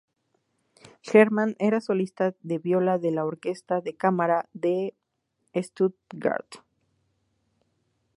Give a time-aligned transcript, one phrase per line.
[1.03, 4.95] Hermann era solista de viola de la Orquesta de Cámara de
[5.53, 6.47] Stuttgart.